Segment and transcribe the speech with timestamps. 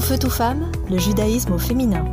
[0.00, 2.06] Tout feu, tout femme, le judaïsme au féminin.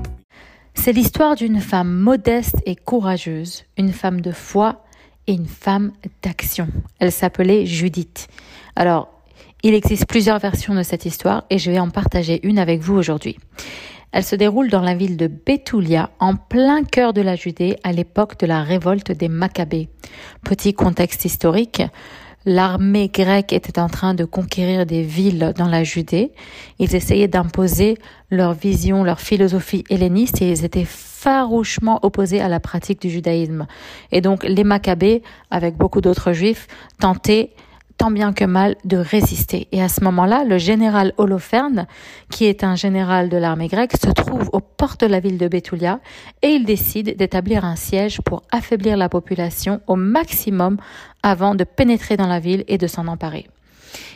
[0.74, 4.84] C'est l'histoire d'une femme modeste et courageuse, une femme de foi
[5.26, 6.68] et une femme d'action.
[7.00, 8.28] Elle s'appelait Judith.
[8.76, 9.08] Alors,
[9.64, 12.98] il existe plusieurs versions de cette histoire et je vais en partager une avec vous
[12.98, 13.38] aujourd'hui.
[14.12, 17.94] Elle se déroule dans la ville de Bethulia, en plein cœur de la Judée, à
[17.94, 19.88] l'époque de la révolte des Maccabées.
[20.44, 21.84] Petit contexte historique,
[22.48, 26.32] l'armée grecque était en train de conquérir des villes dans la Judée.
[26.80, 27.98] Ils essayaient d'imposer
[28.32, 33.68] leur vision, leur philosophie helléniste et ils étaient farouchement opposés à la pratique du judaïsme.
[34.14, 36.68] Et donc les Maccabées, avec beaucoup d'autres juifs,
[37.00, 37.52] tentaient
[37.98, 39.68] tant bien que mal de résister.
[39.72, 41.88] Et à ce moment-là, le général Holoferne,
[42.30, 45.48] qui est un général de l'armée grecque, se trouve aux portes de la ville de
[45.48, 46.00] Bethulia
[46.42, 50.78] et il décide d'établir un siège pour affaiblir la population au maximum
[51.24, 53.48] avant de pénétrer dans la ville et de s'en emparer.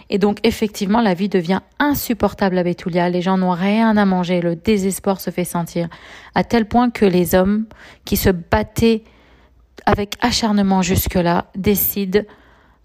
[0.09, 3.09] Et donc effectivement, la vie devient insupportable à Bethulia.
[3.09, 5.88] Les gens n'ont rien à manger, le désespoir se fait sentir,
[6.35, 7.66] à tel point que les hommes
[8.05, 9.04] qui se battaient
[9.85, 12.21] avec acharnement jusque-là décident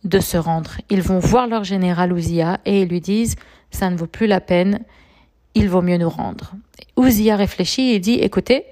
[0.06, 0.72] de se rendre.
[0.88, 3.36] Ils vont voir leur général Ouzia et ils lui disent
[3.70, 4.80] ça ne vaut plus la peine,
[5.54, 6.52] il vaut mieux nous rendre.
[6.96, 8.64] Ouzia réfléchit et dit écoutez,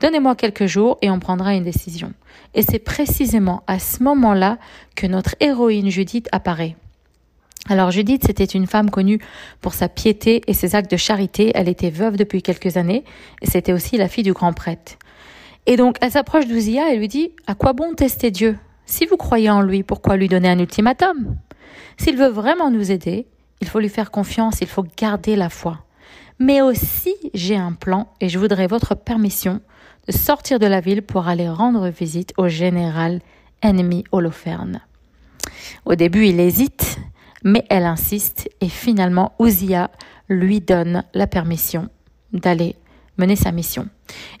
[0.00, 2.12] donnez-moi quelques jours et on prendra une décision.
[2.54, 4.58] Et c'est précisément à ce moment-là
[4.94, 6.76] que notre héroïne Judith apparaît.
[7.68, 9.20] Alors Judith, c'était une femme connue
[9.60, 11.52] pour sa piété et ses actes de charité.
[11.54, 13.04] Elle était veuve depuis quelques années
[13.40, 14.98] et c'était aussi la fille du grand prêtre.
[15.66, 18.58] Et donc elle s'approche d'Ouzia et lui dit À quoi bon tester Dieu?
[18.86, 21.36] Si vous croyez en lui, pourquoi lui donner un ultimatum?
[21.96, 23.26] S'il veut vraiment nous aider,
[23.60, 25.84] il faut lui faire confiance, il faut garder la foi.
[26.38, 29.60] Mais aussi, j'ai un plan et je voudrais votre permission
[30.08, 33.20] de sortir de la ville pour aller rendre visite au général
[33.62, 34.80] ennemi Holoferne.
[35.84, 36.98] Au début, il hésite,
[37.44, 39.90] mais elle insiste et finalement, Ouzia
[40.28, 41.88] lui donne la permission
[42.32, 42.76] d'aller
[43.18, 43.88] mener sa mission.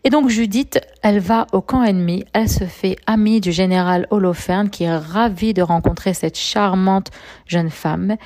[0.04, 4.70] Et donc Judith, elle va au camp ennemi, elle se fait amie du général Holoferne
[4.70, 7.10] qui est ravi de rencontrer cette charmante
[7.46, 8.16] jeune femme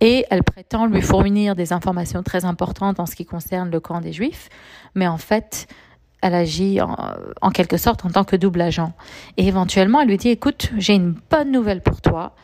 [0.00, 4.00] et elle prétend lui fournir des informations très importantes en ce qui concerne le camp
[4.00, 4.48] des Juifs,
[4.94, 5.66] mais en fait,
[6.22, 6.96] elle agit en,
[7.40, 8.92] en quelque sorte en tant que double agent.
[9.36, 12.34] Et éventuellement, elle lui dit, écoute, j'ai une bonne nouvelle pour toi.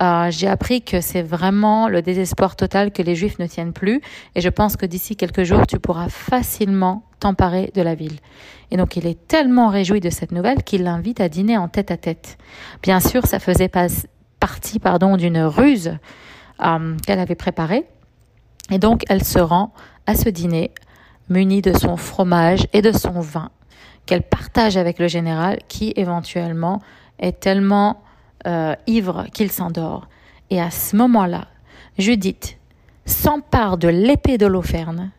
[0.00, 4.00] Euh, j'ai appris que c'est vraiment le désespoir total que les Juifs ne tiennent plus,
[4.34, 8.18] et je pense que d'ici quelques jours, tu pourras facilement t'emparer de la ville.
[8.70, 11.90] Et donc il est tellement réjoui de cette nouvelle qu'il l'invite à dîner en tête
[11.90, 12.38] à tête.
[12.82, 13.88] Bien sûr, ça faisait pas
[14.40, 15.98] partie pardon d'une ruse
[16.64, 17.84] euh, qu'elle avait préparée,
[18.70, 19.72] et donc elle se rend
[20.06, 20.72] à ce dîner
[21.28, 23.50] munie de son fromage et de son vin
[24.06, 26.80] qu'elle partage avec le général qui éventuellement
[27.18, 28.02] est tellement
[28.46, 30.08] euh, ivre qu'il s'endort.
[30.50, 31.46] Et à ce moment-là,
[31.98, 32.58] Judith
[33.04, 35.10] s'empare de l'épée d'Holoferne.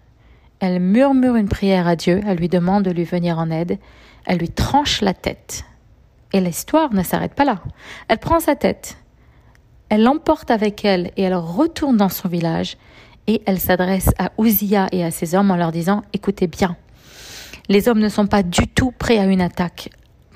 [0.59, 3.77] Elle murmure une prière à Dieu, elle lui demande de lui venir en aide,
[4.25, 5.65] elle lui tranche la tête.
[6.31, 7.61] Et l'histoire ne s'arrête pas là.
[8.07, 8.97] Elle prend sa tête,
[9.89, 12.77] elle l'emporte avec elle et elle retourne dans son village
[13.27, 16.75] et elle s'adresse à Ouzia et à ses hommes en leur disant Écoutez bien,
[17.69, 19.89] les hommes ne sont pas du tout prêts à une attaque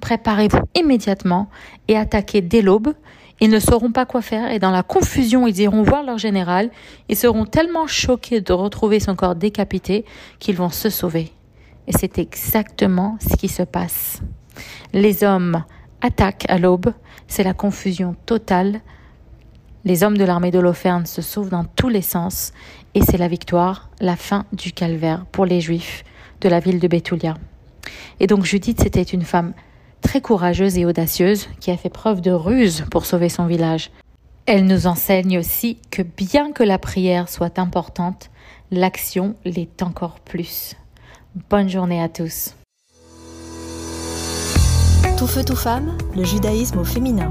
[0.07, 1.50] préparez-vous immédiatement
[1.90, 2.94] et attaquez dès l'aube.
[3.41, 6.69] Ils ne sauront pas quoi faire et dans la confusion, ils iront voir leur général.
[7.09, 10.06] Ils seront tellement choqués de retrouver son corps décapité
[10.40, 11.34] qu'ils vont se sauver.
[11.88, 14.22] Et c'est exactement ce qui se passe.
[14.94, 15.66] Les hommes
[16.00, 16.94] attaquent à l'aube,
[17.28, 18.79] c'est la confusion totale.
[19.84, 22.53] Les hommes de l'armée d'Holoferne se sauvent dans tous les sens
[22.94, 26.06] et c'est la victoire, la fin du calvaire pour les Juifs
[26.39, 27.34] de la ville de Bethulia.
[28.22, 29.53] Et donc Judith, c'était une femme
[30.07, 33.91] très courageuse et audacieuse qui a fait preuve de ruse pour sauver son village.
[34.45, 38.29] Elle nous enseigne aussi que bien que la prière soit importante,
[38.72, 40.75] l'action l'est encore plus.
[41.50, 42.56] Bonne journée à tous.
[45.18, 47.29] Tout feu, tout femme, le judaïsme au féminin.